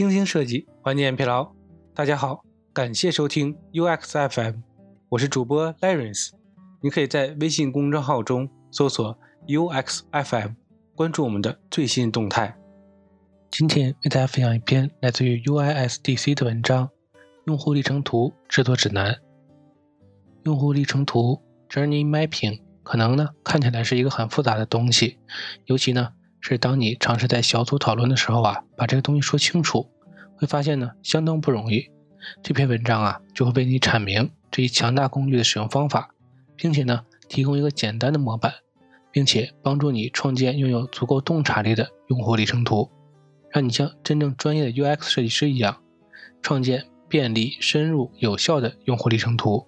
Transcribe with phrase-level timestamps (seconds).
[0.00, 1.52] 精心设计，缓解疲劳。
[1.94, 4.60] 大家好，感谢收听 UX FM，
[5.10, 6.30] 我是主播 Lawrence。
[6.80, 10.52] 你可以在微信公众号中搜索 UX FM，
[10.94, 12.56] 关注我们的最新动态。
[13.50, 16.86] 今天为大家分享一篇来自于 UISDC 的文章
[17.44, 19.12] 《用户历程图制作指南》。
[20.44, 25.18] 用户历程图 （Journey Mapping） 可能呢看起来是一个很复杂的东西，
[25.66, 26.14] 尤其呢。
[26.40, 29.90] 是当你尝试在小组讨论的时候啊，把这个东西说清楚，
[30.36, 31.90] 会发现呢相当不容易。
[32.42, 36.14] 这篇文章啊就会为你阐明这一强大工具的使用方法，
[36.56, 38.52] 并且呢提供一个简单的模板，
[39.10, 42.90] 并且帮助你创建拥有足够洞察力的用户历程图，
[43.50, 45.82] 让你像真正专业的 UX 设计师一样，
[46.42, 49.66] 创建便利、深入、有效的用户历程图。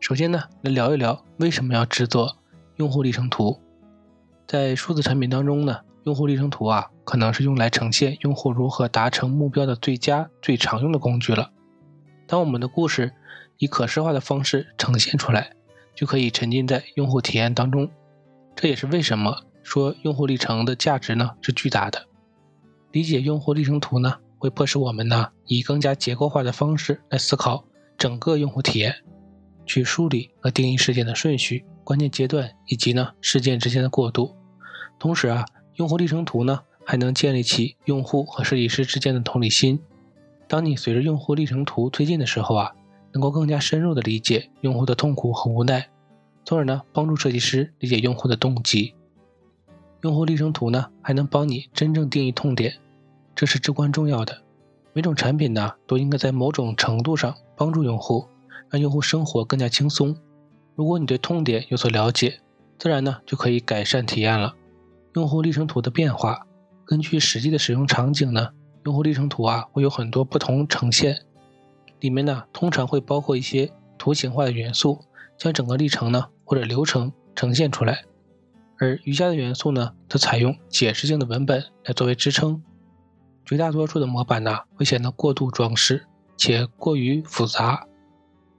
[0.00, 2.38] 首先呢，来聊一聊为什么要制作
[2.76, 3.60] 用户历程图。
[4.46, 11.50] 在数字产品当中呢，用户历程图啊，可能是用来呈现用户如何达成目标的最佳、最常用的工具了。
[12.28, 13.12] 当我们的故事
[13.58, 15.50] 以可视化的方式呈现出来，
[15.96, 17.90] 就可以沉浸在用户体验当中。
[18.54, 22.06] 这也是为什么说用户历程的价值呢是巨大的。
[22.92, 27.64] 理解用户历程图呢，会迫使我们呢以更加结构化的方式来思考
[27.98, 28.94] 整个用户体验，
[29.66, 31.64] 去梳理和定义事件的顺序。
[31.82, 34.36] 关键阶段以及呢事件之间的过渡，
[35.00, 35.44] 同时啊，
[35.76, 39.78] 用户历程图呢还能建立起用户和设计师之间的同理心。
[40.48, 42.72] 当你随着用户历程图推进的时候啊，
[43.12, 45.88] 能够更加深入的理解用户的痛苦和无奈，
[46.44, 48.94] 从而呢帮助设计师理解用户的动机。
[50.02, 52.74] 用户历程图呢还能帮你真正定义痛点，
[53.34, 54.42] 这是至关重要的。
[54.92, 58.26] 每种产品呢都应该在某种程度上帮助用户，
[58.70, 60.16] 让用户生活更加轻松。
[60.74, 62.40] 如果你对痛点有所了解，
[62.78, 64.54] 自然呢就可以改善体验了。
[65.16, 66.46] 用户历程图的变化，
[66.84, 68.50] 根据实际的使用场景呢，
[68.84, 71.16] 用户历程图啊会有很多不同呈现，
[72.00, 75.00] 里面呢通常会包括一些图形化的元素，
[75.38, 78.04] 将整个历程呢或者流程呈现出来。
[78.78, 82.62] 而瑜伽的元素呢，则采用解释性的文本来作为支撑。
[83.46, 86.04] 绝大多数的模板呢会显得过度装饰
[86.36, 87.86] 且过于复杂，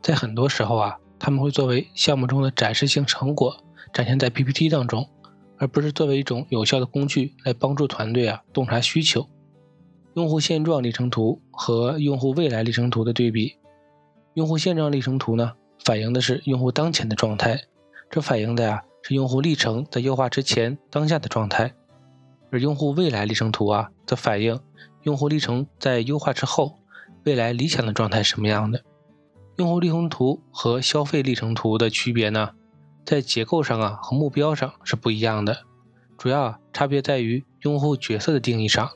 [0.00, 0.96] 在很多时候啊。
[1.18, 3.56] 他们会作为项目中的展示性成果
[3.90, 5.08] 展现在 PPT 当中，
[5.58, 9.26] 而不是作为一种有效的工具来帮助团队啊洞察需求。
[10.14, 13.56] 用户现状历程图和用户未来历程图的对比，
[14.34, 15.52] 用户现状历程图呢
[15.84, 17.60] 反映的是用户当前的状态，
[18.10, 21.74] 这反映的呀是用户历程在优化之前当下的状态，
[22.50, 24.58] 而用户未来历程图啊则反映
[25.02, 26.78] 用户历程在优化之后
[27.24, 28.82] 未来理想的状态什么样的。
[29.56, 32.50] 用户历程图和消费历程图的区别呢，
[33.06, 35.64] 在结构上啊和目标上是不一样的，
[36.18, 38.90] 主要啊差别在于用户角色的定义上。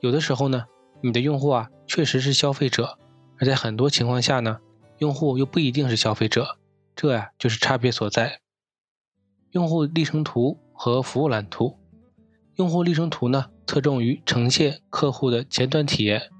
[0.00, 0.64] 有的时候呢，
[1.00, 2.98] 你的用户啊确实是消费者，
[3.38, 4.58] 而在很多情况下呢，
[4.98, 6.58] 用户又不一定是消费者，
[6.96, 8.40] 这呀就是差别所在。
[9.52, 11.78] 用户历程图和服务蓝图，
[12.56, 16.30] 用户历程图呢侧重于呈现客户的前端体验，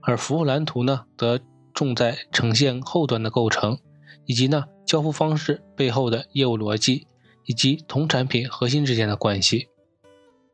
[0.00, 1.40] 而服务蓝图呢则。
[1.72, 3.78] 重在呈现后端的构成，
[4.26, 7.06] 以及呢交付方式背后的业务逻辑，
[7.44, 9.68] 以及同产品核心之间的关系。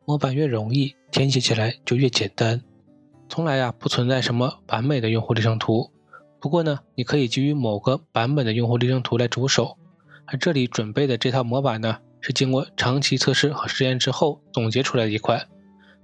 [0.05, 2.63] 模板越容易，填写起来就越简单。
[3.31, 5.91] 从来呀不存在什么完美的用户流程图。
[6.39, 9.79] 不过呢，你可以基于某个版本的用户流程图来着手。
[10.27, 15.49] 而这里准备的这套模板呢，是经过长期测试和实验之后总结出来的一款。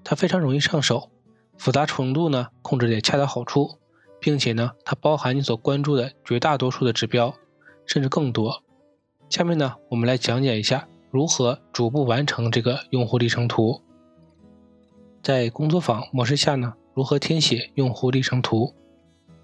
[0.02, 1.10] 它非常容易上手，
[1.58, 3.78] 复杂程度呢控制的也恰到好处。
[4.18, 7.34] 并且呢，它包含你所关注的绝大多数的指标，
[7.86, 8.62] 甚至更多。
[9.28, 13.80] 下面呢，我们来讲解一下如何逐步完成这个用户历程图。
[15.22, 18.74] 在工作坊模式下呢，如何填写用户历程图？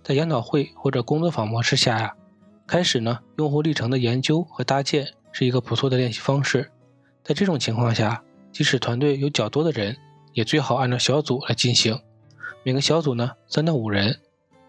[0.03, 2.15] 在研讨会或者工作坊模式下呀，
[2.67, 6.71] 开始呢用户历程的研究和搭建是一个不错的练习方式。
[7.23, 9.97] 在这种情况下，即使团队有较多的人，
[10.33, 12.01] 也最好按照小组来进行。
[12.65, 14.21] 每个小组呢，三到五人。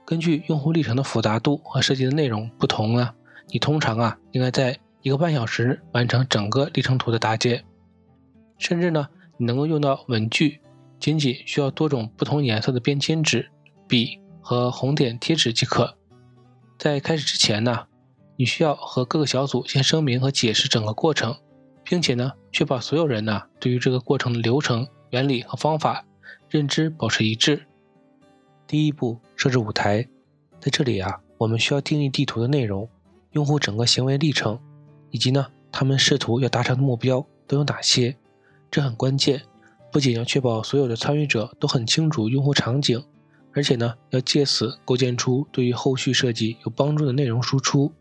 [0.06, 3.14] 根据用户历程的复杂度和设计的内容不同呢，
[3.52, 7.64] 你通常啊应该在一个半小时完成整个历程图的搭建，
[8.58, 9.08] 甚至呢
[9.38, 10.60] 你能够用到文具，
[11.00, 13.50] 仅仅需要多种不同颜色的便签纸、
[13.88, 15.96] 笔和红点贴纸即可。
[16.78, 17.88] 在开始之前呢，
[18.36, 21.36] 你需要和各个小组先声明和解释整个过程，
[21.84, 26.06] 并且呢确保所有人呢对于这个过程的流程、原理和方法
[26.50, 27.66] 认知保持一致。
[28.68, 30.08] 第一步，设置舞台。
[30.60, 32.88] 在这里啊，我们需要定义地图的内容、
[33.32, 34.60] 用户整个行为历程，
[35.12, 38.16] 以及呢，他们试图要达成的目标都有哪些。
[38.72, 39.42] 这很关键，
[39.92, 43.04] 不仅要确保所有的参与者都很清楚用户场景，
[43.54, 47.92] 而且呢，要借此构建出对于后续设计有帮助的内容输出。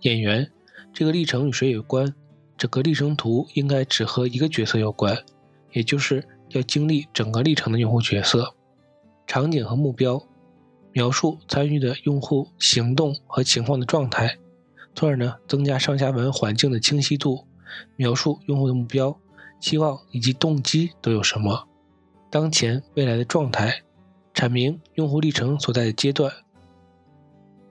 [0.00, 0.50] 演员
[0.92, 2.14] 这个历程与谁有关？
[2.58, 5.16] 整个历程图应该只和一个角色有关，
[5.72, 8.54] 也就是要经历整个历程的用户角色。
[9.26, 10.22] 场景和目标，
[10.92, 14.38] 描述参与的用户行动和情况的状态，
[14.94, 17.46] 从而呢增加上下文环境的清晰度。
[17.96, 19.18] 描述用户的目标、
[19.58, 21.66] 期望以及动机都有什么？
[22.28, 23.82] 当前、未来的状态，
[24.34, 26.30] 阐明用户历程所在的阶段。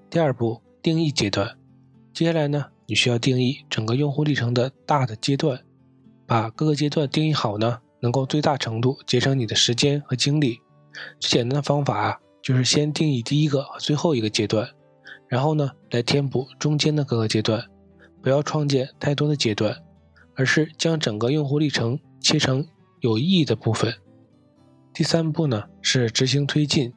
[0.10, 1.56] 第二步，定义阶段。
[2.14, 5.64] 接下来呢，你需要定义整个用户历程的大的阶段，
[6.26, 10.60] 把各个阶段定义好呢，能够最大程度节省你的时间和精力。
[11.20, 14.70] 最简单的方法，就是先定义第一个和最后一个阶段，
[15.28, 17.64] 然后呢，来填补中间的各个阶段，
[18.22, 19.76] 不要创建太多的阶段。
[20.34, 22.66] 而是将整个用户历程切成
[23.02, 23.94] 有意义的部分。
[24.94, 26.92] 第三步呢是执行推进，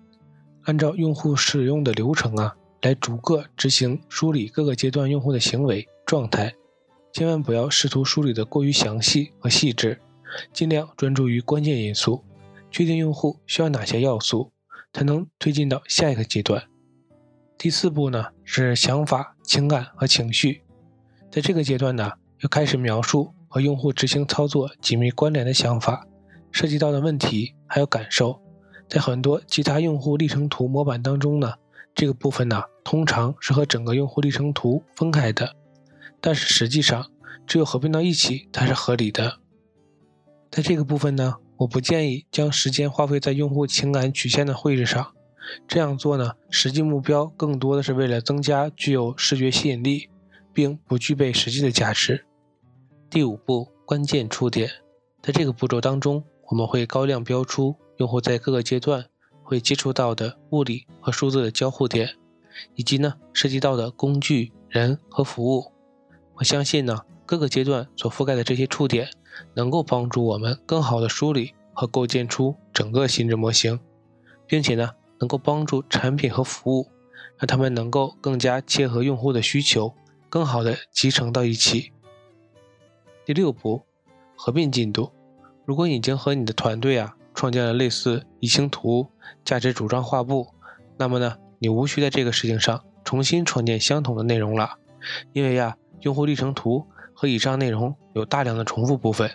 [0.63, 6.55] 按照用户使用的流程啊，来逐个执行梳理各个阶段用户的行为状态。
[7.13, 10.01] 千万不要试图梳理的过于详细和细致，
[10.53, 12.23] 尽量专注于关键因素，
[12.71, 14.53] 确定用户需要哪些要素，
[14.95, 16.63] 才能推进到下一个阶段。
[17.59, 20.63] 第四步呢是想法、情感和情绪，
[21.31, 22.13] 在这个阶段呢。
[22.41, 26.07] 要开始描述和用户执行操作紧密关联的想法，
[26.51, 28.39] 涉及到的问题还有感受，
[28.87, 31.55] 在很多其他用户历程图模板当中呢，
[31.95, 35.57] 这个部分呢通常是和整个用户历程图分开的，
[36.21, 37.11] 但是实际上
[37.47, 39.39] 只有合并到一起才是合理的。
[40.51, 45.13] 在这个部分呢，我不建议将时间花费在用户情感曲线的绘制上，
[45.69, 50.09] 这样做呢，实际目标更多的是为了增加具有视觉吸引力，
[50.53, 52.25] 并不具备实际的价值。
[53.09, 54.69] 第五步，关键触点，
[55.23, 59.07] 在这个步骤当中，我们会高亮标出用户在各个阶段
[59.43, 62.17] 会接触到的物理和数字的交互点，
[62.75, 65.73] 以及呢涉及到的工具、人和服务。
[66.35, 69.09] 我相信呢，各个阶段所覆盖的这些触点，
[69.55, 73.81] 能够帮助我们更好的梳理和构建出整个心智模型，
[74.47, 76.89] 并且呢，能够帮助产品和服务，
[77.39, 79.95] 让他们能够更加切合用户的需求，
[80.29, 81.93] 更好的集成到一起。
[83.25, 83.83] 第六步，
[84.37, 85.11] 合并进度。
[85.65, 89.09] 如果已经和你的团队啊创建了类似移情图、
[89.45, 90.49] 价值主张画布，
[90.97, 94.79] 那么呢，你无需在这个事情上重新创建相同的内容了，
[95.33, 96.87] 因为呀，用户历程图
[97.25, 99.31] 和以上内容有大量的重复部分，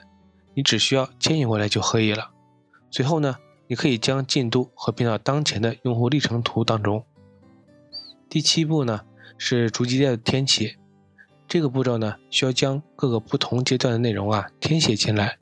[0.53, 2.29] 你只需要迁移过来就可以了。
[2.91, 7.03] 随后呢，你可以将进度合并到当前的用户历程图当中。
[8.29, 9.01] 第七步呢，
[9.39, 10.77] 是逐级列的填写。
[11.47, 15.39] 这个步骤呢，需要将各个不同阶段的内容啊填写进来。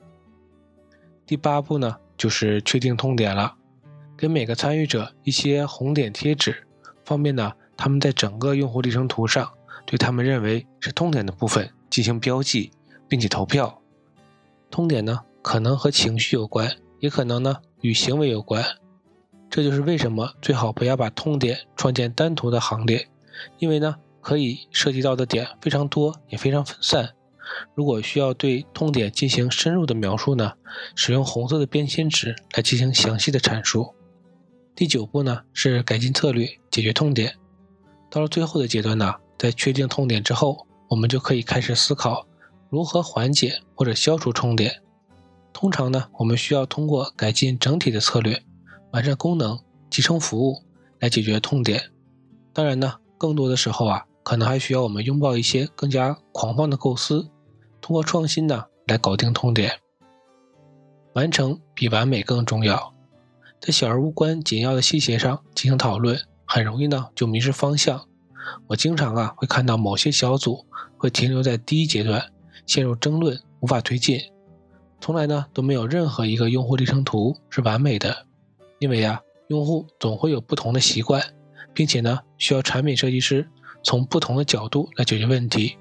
[1.26, 3.56] 第八步呢，就是确定痛点了，
[4.16, 6.66] 给每个参与者一些红点贴纸，
[7.04, 9.52] 方便呢他们在整个用户历程图上
[9.84, 12.70] 对他们认为是痛点的部分进行标记，
[13.08, 13.82] 并且投票。
[14.70, 18.64] 痛点呢，可能和情绪有关，也可能呢与行为有关。
[19.50, 23.08] 这就是为什么最好不要把痛点创建单独的行列，
[23.58, 23.96] 因为呢。
[24.20, 27.14] 可以涉及到的点非常多，也非常分散。
[27.74, 30.52] 如果需要对痛点进行深入的描述呢，
[30.94, 33.94] 使用红色的便签纸来进行详细的阐述。
[34.74, 37.36] 第九步呢是改进策略，解决痛点。
[38.10, 42.26] 到了最后的阶段呢，在确定痛点之后，我们就可以开始思考
[42.68, 44.82] 如何缓解或者消除痛点。
[45.52, 48.42] 通常呢，我们需要通过改进整体的策略、
[48.92, 49.58] 完善功能、
[49.90, 50.62] 集成服务
[50.98, 51.90] 来解决痛点。
[52.52, 54.04] 当然呢，更多的时候啊。
[54.24, 57.30] 可能还需要我们拥抱一些更加狂放的构思，
[57.80, 59.80] 通过创新呢来搞定痛点。
[61.14, 62.92] 完成比完美更重要，
[63.58, 68.06] 在小而无关紧要的细节上进行讨论，很容易呢就迷失方向。
[68.66, 70.66] 我经常啊会看到某些小组
[70.96, 72.32] 会停留在第一阶段，
[72.66, 74.20] 陷入争论，无法推进。
[75.00, 78.26] 从来呢都没有任何一个用户历程图是完美的，
[78.78, 81.22] 因为呀用户总会有不同的习惯，
[81.72, 83.48] 并且呢需要产品设计师。
[83.84, 85.78] 从不同的角度来解决问题，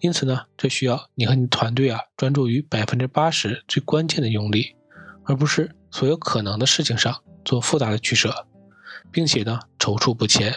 [0.00, 4.74] 因此呢，这需要你和你团队啊专注于百分之八十最关键的用力，
[5.22, 8.46] 而不是所有可能的事情上做复杂的取舍，
[9.12, 10.56] 并且呢踌躇不前。